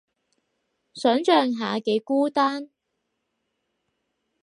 [0.95, 2.71] 想像下幾孤單